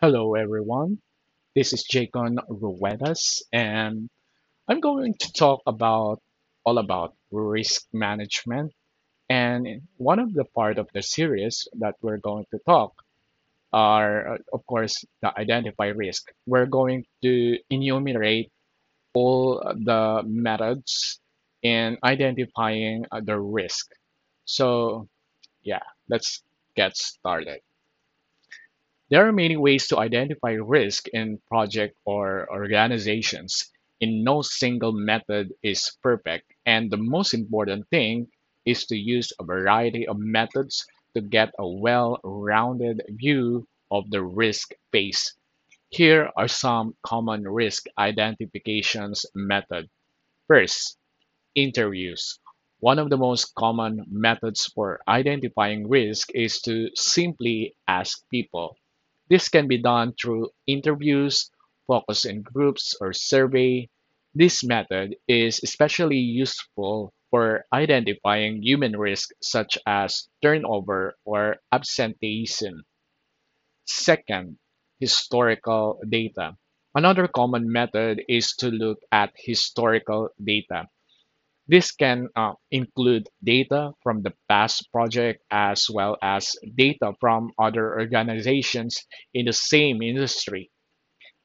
Hello, 0.00 0.34
everyone. 0.36 0.98
This 1.54 1.72
is 1.72 1.84
Jacon 1.84 2.38
Ruedas, 2.48 3.42
and 3.52 4.08
I'm 4.68 4.80
going 4.80 5.14
to 5.20 5.32
talk 5.32 5.62
about 5.66 6.22
all 6.64 6.78
about 6.78 7.14
risk 7.32 7.86
management. 7.92 8.72
And 9.30 9.82
one 9.98 10.18
of 10.20 10.34
the 10.34 10.44
part 10.44 10.78
of 10.78 10.88
the 10.94 11.02
series 11.02 11.68
that 11.80 11.96
we're 12.02 12.18
going 12.18 12.46
to 12.52 12.60
talk 12.66 12.92
are, 13.72 14.38
of 14.52 14.66
course, 14.66 15.04
the 15.22 15.38
identify 15.38 15.88
risk. 15.88 16.32
We're 16.46 16.66
going 16.66 17.06
to 17.22 17.58
enumerate 17.70 18.52
all 19.14 19.60
the 19.64 20.22
methods 20.26 21.20
in 21.62 21.98
identifying 22.04 23.06
the 23.22 23.40
risk. 23.40 23.92
So, 24.46 25.08
yeah, 25.62 25.82
let's 26.08 26.42
get 26.76 26.96
started. 26.96 27.60
There 29.10 29.26
are 29.28 29.32
many 29.32 29.56
ways 29.56 29.86
to 29.88 29.98
identify 29.98 30.52
risk 30.52 31.08
in 31.08 31.38
project 31.46 31.96
or 32.06 32.50
organizations. 32.50 33.70
In 34.00 34.24
no 34.24 34.40
single 34.40 34.92
method 34.92 35.52
is 35.62 35.96
perfect, 36.02 36.52
and 36.64 36.90
the 36.90 36.96
most 36.96 37.34
important 37.34 37.88
thing 37.90 38.28
is 38.64 38.86
to 38.86 38.96
use 38.96 39.32
a 39.38 39.44
variety 39.44 40.06
of 40.06 40.18
methods 40.18 40.86
to 41.14 41.20
get 41.20 41.54
a 41.58 41.68
well-rounded 41.68 43.02
view 43.10 43.68
of 43.90 44.10
the 44.10 44.22
risk 44.22 44.72
phase. 44.90 45.36
Here 45.90 46.30
are 46.36 46.48
some 46.48 46.96
common 47.02 47.46
risk 47.46 47.86
identifications 47.98 49.26
method. 49.34 49.90
First, 50.48 50.98
interviews. 51.54 52.38
One 52.80 52.98
of 52.98 53.10
the 53.10 53.18
most 53.18 53.54
common 53.54 54.06
methods 54.08 54.64
for 54.74 55.00
identifying 55.06 55.88
risk 55.88 56.30
is 56.34 56.60
to 56.62 56.90
simply 56.94 57.76
ask 57.86 58.26
people 58.30 58.78
this 59.28 59.48
can 59.48 59.68
be 59.68 59.78
done 59.78 60.14
through 60.14 60.50
interviews, 60.66 61.50
focus 61.86 62.24
in 62.24 62.42
groups, 62.42 62.94
or 63.00 63.12
survey. 63.12 63.88
This 64.34 64.64
method 64.64 65.16
is 65.28 65.60
especially 65.62 66.18
useful 66.18 67.12
for 67.30 67.64
identifying 67.72 68.62
human 68.62 68.96
risk 68.98 69.30
such 69.42 69.78
as 69.86 70.28
turnover 70.42 71.16
or 71.24 71.58
absenteeism. 71.72 72.84
Second, 73.86 74.58
historical 75.00 75.98
data. 76.06 76.58
Another 76.94 77.26
common 77.26 77.72
method 77.72 78.22
is 78.28 78.54
to 78.56 78.68
look 78.68 78.98
at 79.10 79.32
historical 79.36 80.28
data. 80.44 80.90
This 81.68 81.92
can 81.92 82.30
uh, 82.34 82.54
include 82.70 83.28
data 83.44 83.92
from 84.02 84.22
the 84.22 84.32
past 84.48 84.90
project 84.90 85.42
as 85.50 85.90
well 85.90 86.16
as 86.22 86.56
data 86.74 87.12
from 87.20 87.52
other 87.58 88.00
organizations 88.00 89.04
in 89.34 89.44
the 89.44 89.52
same 89.52 90.00
industry. 90.00 90.70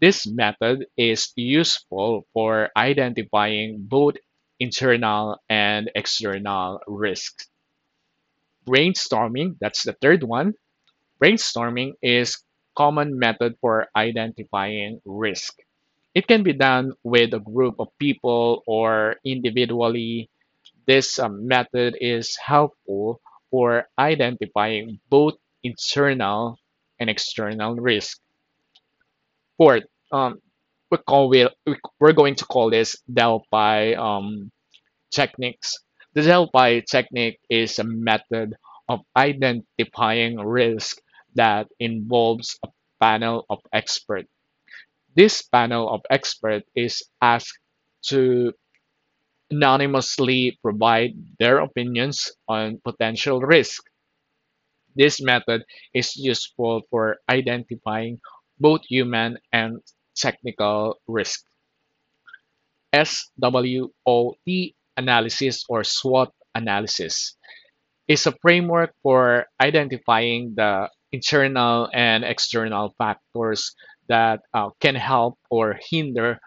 This 0.00 0.26
method 0.26 0.86
is 0.96 1.32
useful 1.36 2.26
for 2.32 2.70
identifying 2.76 3.86
both 3.88 4.16
internal 4.60 5.40
and 5.48 5.90
external 5.96 6.80
risks. 6.86 7.48
Brainstorming, 8.66 9.56
that's 9.58 9.84
the 9.84 9.94
third 9.94 10.22
one. 10.22 10.52
Brainstorming 11.22 11.94
is 12.02 12.44
common 12.76 13.18
method 13.18 13.56
for 13.60 13.88
identifying 13.96 15.00
risk. 15.06 15.63
It 16.14 16.26
can 16.26 16.42
be 16.42 16.54
done 16.54 16.92
with 17.02 17.34
a 17.34 17.40
group 17.40 17.76
of 17.78 17.88
people 17.98 18.62
or 18.66 19.16
individually 19.24 20.30
This 20.86 21.18
um, 21.18 21.46
method 21.48 21.96
is 22.00 22.36
helpful 22.36 23.20
for 23.50 23.88
identifying 23.98 25.00
both 25.10 25.34
internal 25.64 26.58
and 27.00 27.10
external 27.10 27.76
risk. 27.76 28.20
Fourth, 29.58 29.82
um, 30.12 30.40
we 30.92 30.98
call 30.98 31.28
we- 31.28 31.48
we're 31.98 32.12
going 32.12 32.36
to 32.36 32.44
call 32.46 32.70
this 32.70 32.94
Delphi 33.12 33.94
um, 33.94 34.52
techniques. 35.10 35.78
The 36.14 36.22
Delphi 36.22 36.80
technique 36.80 37.40
is 37.50 37.78
a 37.78 37.84
method 37.84 38.54
of 38.88 39.00
identifying 39.16 40.38
risk 40.38 41.00
that 41.36 41.68
involves 41.80 42.58
a 42.64 42.68
panel 43.00 43.46
of 43.50 43.60
experts. 43.72 44.30
This 45.16 45.42
panel 45.42 45.88
of 45.90 46.02
experts 46.10 46.68
is 46.76 47.02
asked 47.20 47.58
to 48.10 48.52
anonymously 49.50 50.58
provide 50.62 51.14
their 51.38 51.58
opinions 51.58 52.32
on 52.48 52.80
potential 52.84 53.40
risk. 53.40 53.82
This 54.96 55.20
method 55.20 55.64
is 55.94 56.16
useful 56.16 56.82
for 56.90 57.18
identifying 57.28 58.20
both 58.58 58.82
human 58.86 59.38
and 59.52 59.80
technical 60.16 61.00
risk. 61.06 61.44
SWOT 62.92 64.74
analysis 64.96 65.64
or 65.68 65.84
SWOT 65.84 66.32
analysis 66.54 67.36
is 68.08 68.26
a 68.26 68.32
framework 68.42 68.94
for 69.02 69.46
identifying 69.60 70.54
the 70.56 70.90
internal 71.12 71.88
and 71.92 72.24
external 72.24 72.94
factors 72.98 73.74
that 74.08 74.40
uh, 74.52 74.70
can 74.80 74.94
help 74.94 75.38
or 75.50 75.78
hinder 75.90 76.38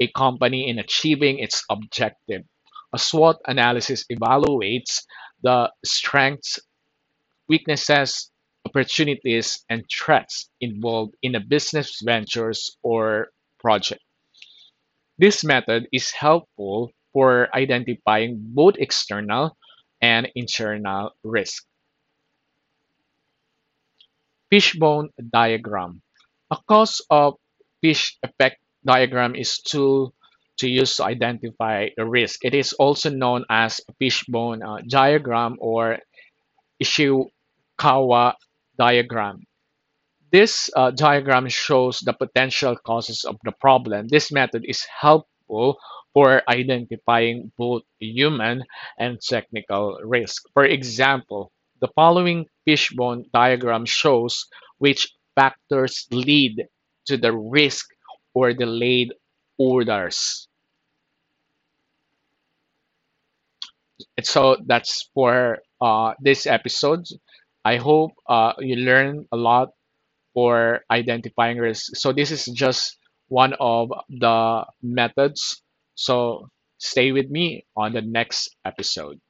a 0.00 0.08
company 0.08 0.68
in 0.68 0.78
achieving 0.78 1.38
its 1.38 1.64
objective. 1.70 2.42
A 2.92 2.98
SWOT 2.98 3.36
analysis 3.46 4.04
evaluates 4.10 5.02
the 5.42 5.70
strengths, 5.84 6.58
weaknesses, 7.48 8.30
opportunities, 8.66 9.64
and 9.68 9.84
threats 9.90 10.50
involved 10.60 11.14
in 11.22 11.34
a 11.34 11.40
business 11.40 12.00
ventures 12.02 12.76
or 12.82 13.28
project. 13.58 14.02
This 15.18 15.44
method 15.44 15.88
is 15.92 16.10
helpful 16.12 16.92
for 17.12 17.48
identifying 17.54 18.38
both 18.40 18.76
external 18.78 19.56
and 20.00 20.30
internal 20.34 21.12
risk. 21.24 21.64
Fishbone 24.50 25.10
diagram. 25.32 26.02
A 26.50 26.58
cause 26.68 27.00
of 27.10 27.36
fish 27.80 28.18
effect 28.22 28.60
diagram 28.84 29.34
is 29.34 29.58
tool 29.58 30.14
to 30.58 30.68
use 30.68 30.96
to 30.96 31.04
identify 31.04 31.88
the 31.96 32.04
risk. 32.04 32.44
It 32.44 32.54
is 32.54 32.74
also 32.74 33.08
known 33.10 33.44
as 33.48 33.80
a 33.88 33.92
fishbone 33.94 34.62
uh, 34.62 34.82
diagram 34.86 35.56
or 35.60 36.00
Ishikawa 36.82 38.34
diagram. 38.78 39.46
This 40.32 40.70
uh, 40.76 40.90
diagram 40.90 41.48
shows 41.48 42.00
the 42.00 42.12
potential 42.14 42.76
causes 42.76 43.24
of 43.24 43.36
the 43.44 43.52
problem. 43.52 44.08
This 44.08 44.32
method 44.32 44.64
is 44.66 44.84
helpful 44.84 45.78
for 46.14 46.42
identifying 46.48 47.52
both 47.58 47.82
human 48.00 48.64
and 48.98 49.20
technical 49.20 49.98
risk. 50.02 50.44
For 50.54 50.64
example, 50.64 51.52
the 51.80 51.88
following 51.94 52.46
fishbone 52.64 53.26
diagram 53.34 53.84
shows 53.86 54.46
which 54.78 55.12
factors 55.38 56.06
lead 56.10 56.66
to 57.06 57.16
the 57.16 57.32
risk 57.32 57.86
or 58.34 58.52
delayed 58.52 59.12
orders. 59.58 60.48
So 64.22 64.56
that's 64.66 65.10
for 65.14 65.58
uh, 65.80 66.14
this 66.20 66.46
episode. 66.46 67.04
I 67.64 67.76
hope 67.76 68.12
uh, 68.28 68.52
you 68.58 68.76
learn 68.76 69.26
a 69.32 69.36
lot 69.36 69.70
for 70.34 70.82
identifying 70.90 71.58
risk. 71.58 71.96
So 71.96 72.12
this 72.12 72.30
is 72.32 72.46
just 72.46 72.98
one 73.28 73.54
of 73.60 73.90
the 74.08 74.66
methods. 74.82 75.62
So 75.94 76.48
stay 76.78 77.12
with 77.12 77.30
me 77.30 77.66
on 77.76 77.92
the 77.92 78.02
next 78.02 78.56
episode. 78.64 79.20